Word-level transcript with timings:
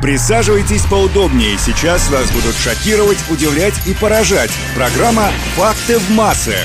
Присаживайтесь 0.00 0.84
поудобнее. 0.86 1.58
Сейчас 1.58 2.08
вас 2.10 2.30
будут 2.30 2.56
шокировать, 2.56 3.18
удивлять 3.30 3.74
и 3.86 3.94
поражать. 3.94 4.50
Программа 4.74 5.30
«Факты 5.56 5.98
в 5.98 6.10
массы». 6.10 6.56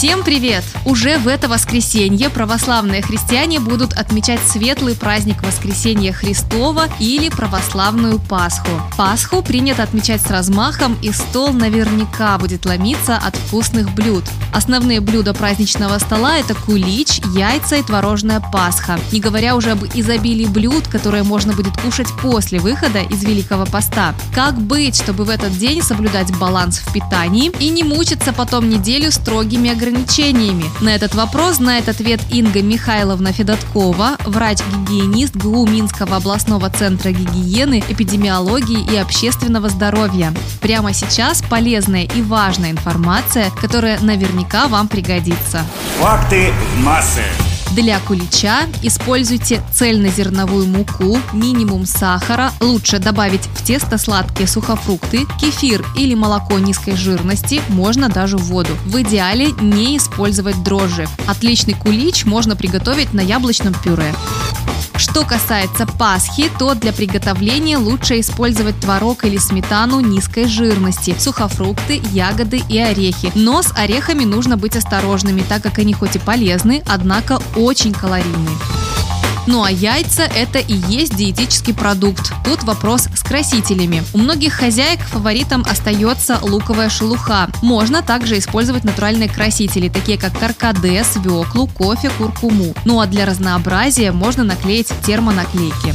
Всем 0.00 0.24
привет! 0.24 0.64
Уже 0.86 1.18
в 1.18 1.28
это 1.28 1.46
воскресенье 1.46 2.30
православные 2.30 3.02
христиане 3.02 3.60
будут 3.60 3.92
отмечать 3.92 4.40
светлый 4.40 4.96
праздник 4.96 5.42
Воскресения 5.42 6.10
Христова 6.10 6.86
или 6.98 7.28
православную 7.28 8.18
Пасху. 8.18 8.70
Пасху 8.96 9.42
принято 9.42 9.82
отмечать 9.82 10.22
с 10.22 10.30
размахом, 10.30 10.96
и 11.02 11.12
стол 11.12 11.52
наверняка 11.52 12.38
будет 12.38 12.64
ломиться 12.64 13.18
от 13.18 13.36
вкусных 13.36 13.94
блюд. 13.94 14.24
Основные 14.54 15.02
блюда 15.02 15.34
праздничного 15.34 15.98
стола– 15.98 16.38
это 16.38 16.54
кулич, 16.54 17.20
яйца 17.36 17.76
и 17.76 17.82
творожная 17.82 18.40
пасха. 18.40 18.98
Не 19.12 19.20
говоря 19.20 19.54
уже 19.54 19.72
об 19.72 19.84
изобилии 19.84 20.46
блюд, 20.46 20.88
которые 20.88 21.24
можно 21.24 21.52
будет 21.52 21.76
кушать 21.76 22.08
после 22.22 22.58
выхода 22.58 23.00
из 23.02 23.22
Великого 23.22 23.66
Поста. 23.66 24.14
Как 24.34 24.58
быть, 24.58 24.96
чтобы 24.96 25.24
в 25.24 25.28
этот 25.28 25.56
день 25.58 25.82
соблюдать 25.82 26.34
баланс 26.38 26.78
в 26.78 26.90
питании 26.90 27.52
и 27.60 27.68
не 27.68 27.84
мучиться 27.84 28.32
потом 28.32 28.70
неделю 28.70 29.12
строгими 29.12 29.70
ограничениями 29.70 29.89
ограничениями? 29.90 30.64
На 30.80 30.94
этот 30.94 31.14
вопрос 31.14 31.56
знает 31.56 31.88
ответ 31.88 32.20
Инга 32.30 32.62
Михайловна 32.62 33.32
Федоткова, 33.32 34.16
врач-гигиенист 34.24 35.36
ГУ 35.36 35.66
Минского 35.66 36.16
областного 36.16 36.70
центра 36.70 37.10
гигиены, 37.10 37.82
эпидемиологии 37.88 38.86
и 38.92 38.96
общественного 38.96 39.68
здоровья. 39.68 40.32
Прямо 40.60 40.92
сейчас 40.92 41.42
полезная 41.42 42.04
и 42.04 42.22
важная 42.22 42.70
информация, 42.70 43.50
которая 43.60 43.98
наверняка 44.00 44.68
вам 44.68 44.88
пригодится. 44.88 45.64
Факты 45.98 46.52
массы. 46.78 47.24
Для 47.70 48.00
кулича 48.00 48.66
используйте 48.82 49.62
цельнозерновую 49.72 50.66
муку, 50.66 51.18
минимум 51.32 51.86
сахара, 51.86 52.50
лучше 52.60 52.98
добавить 52.98 53.46
в 53.54 53.64
тесто 53.64 53.96
сладкие 53.96 54.48
сухофрукты, 54.48 55.24
кефир 55.40 55.86
или 55.96 56.14
молоко 56.14 56.58
низкой 56.58 56.96
жирности, 56.96 57.62
можно 57.68 58.08
даже 58.08 58.38
воду. 58.38 58.72
В 58.86 59.00
идеале 59.02 59.52
не 59.60 59.96
использовать 59.96 60.60
дрожжи. 60.64 61.06
Отличный 61.28 61.74
кулич 61.74 62.24
можно 62.24 62.56
приготовить 62.56 63.12
на 63.14 63.20
яблочном 63.20 63.74
пюре. 63.74 64.12
Что 65.10 65.24
касается 65.24 65.86
пасхи, 65.86 66.48
то 66.56 66.76
для 66.76 66.92
приготовления 66.92 67.78
лучше 67.78 68.20
использовать 68.20 68.78
творог 68.78 69.24
или 69.24 69.38
сметану 69.38 69.98
низкой 69.98 70.46
жирности, 70.46 71.16
сухофрукты, 71.18 72.00
ягоды 72.12 72.62
и 72.68 72.78
орехи. 72.78 73.32
Но 73.34 73.60
с 73.60 73.72
орехами 73.74 74.22
нужно 74.22 74.56
быть 74.56 74.76
осторожными, 74.76 75.42
так 75.48 75.64
как 75.64 75.80
они 75.80 75.94
хоть 75.94 76.14
и 76.14 76.20
полезны, 76.20 76.84
однако 76.86 77.42
очень 77.56 77.92
калорийны. 77.92 78.79
Ну 79.46 79.62
а 79.62 79.70
яйца– 79.70 80.22
это 80.36 80.58
и 80.58 80.74
есть 80.74 81.16
диетический 81.16 81.74
продукт. 81.74 82.32
Тут 82.44 82.62
вопрос 82.62 83.08
с 83.14 83.22
красителями. 83.22 84.02
У 84.12 84.18
многих 84.18 84.52
хозяек 84.52 85.00
фаворитом 85.00 85.64
остается 85.68 86.38
луковая 86.42 86.90
шелуха. 86.90 87.48
Можно 87.62 88.02
также 88.02 88.38
использовать 88.38 88.84
натуральные 88.84 89.28
красители, 89.28 89.88
такие 89.88 90.18
как 90.18 90.38
каркаде, 90.38 91.02
свеклу, 91.04 91.66
кофе, 91.66 92.10
куркуму. 92.18 92.74
Ну 92.84 93.00
а 93.00 93.06
для 93.06 93.26
разнообразия 93.26 94.12
можно 94.12 94.44
наклеить 94.44 94.92
термонаклейки. 95.04 95.94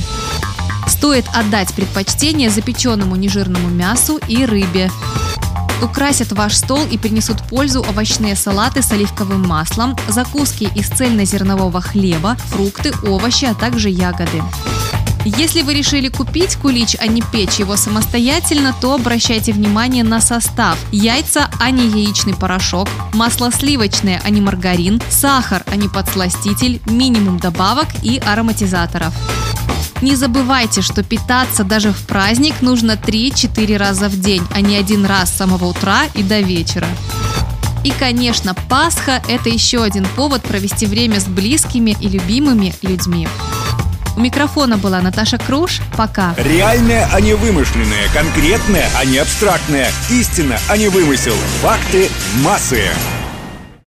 Стоит 0.88 1.26
отдать 1.34 1.74
предпочтение 1.74 2.50
запеченному 2.50 3.16
нежирному 3.16 3.70
мясу 3.70 4.20
и 4.28 4.46
рыбе. 4.46 4.90
Украсят 5.82 6.32
ваш 6.32 6.56
стол 6.56 6.86
и 6.90 6.98
принесут 6.98 7.42
пользу 7.50 7.82
овощные 7.82 8.36
салаты 8.36 8.82
с 8.82 8.92
оливковым 8.92 9.48
маслом, 9.48 9.96
закуски 10.08 10.70
из 10.76 10.88
цельнозернового 10.88 11.82
хлеба, 11.82 12.36
фрукты, 12.48 12.94
овощи, 13.08 13.46
а 13.46 13.54
также 13.54 13.90
ягоды. 13.90 14.42
Если 15.26 15.64
вы 15.64 15.74
решили 15.74 16.08
купить 16.08 16.56
кулич, 16.56 16.96
а 17.00 17.08
не 17.08 17.24
печь 17.24 17.56
его 17.56 17.76
самостоятельно, 17.78 18.76
то 18.80 18.94
обращайте 18.94 19.54
внимание 19.54 20.04
на 20.04 20.22
состав. 20.22 20.78
Яйца, 20.92 21.50
а 21.60 21.72
не 21.72 21.88
яичный 21.88 22.36
порошок, 22.36 22.88
масло 23.14 23.52
сливочное, 23.52 24.22
а 24.24 24.30
не 24.30 24.40
маргарин, 24.40 25.02
сахар, 25.10 25.64
а 25.66 25.78
не 25.78 25.88
подсластитель, 25.88 26.80
минимум 26.86 27.40
добавок 27.40 27.88
и 28.04 28.22
ароматизаторов. 28.24 29.16
Не 30.02 30.16
забывайте, 30.16 30.82
что 30.82 31.04
питаться 31.04 31.64
даже 31.64 31.92
в 31.92 32.06
праздник 32.06 32.62
нужно 32.62 32.92
3-4 32.92 33.78
раза 33.78 34.10
в 34.10 34.20
день, 34.20 34.44
а 34.52 34.62
не 34.62 34.76
один 34.76 35.06
раз 35.06 35.30
с 35.30 35.38
самого 35.38 35.66
утра 35.66 36.04
и 36.14 36.24
до 36.24 36.42
вечера. 36.42 36.88
И, 37.84 37.92
конечно, 37.92 38.56
Пасха– 38.68 39.22
это 39.28 39.50
еще 39.50 39.84
один 39.84 40.06
повод 40.16 40.42
провести 40.42 40.86
время 40.86 41.20
с 41.20 41.26
близкими 41.26 41.96
и 42.02 42.10
любимыми 42.10 42.74
людьми. 42.82 43.28
У 44.16 44.22
микрофона 44.22 44.78
была 44.78 45.02
Наташа 45.02 45.38
Круш. 45.38 45.82
Пока. 45.96 46.34
Реальное, 46.38 47.08
а 47.12 47.20
не 47.20 47.34
вымышленное. 47.34 48.08
Конкретное, 48.14 48.90
а 48.98 49.06
не 49.06 49.18
абстрактное. 49.18 49.92
Истина, 50.10 50.58
а 50.70 50.78
не 50.78 50.88
вымысел. 50.88 51.36
Факты 51.62 52.10
массы. 52.44 52.84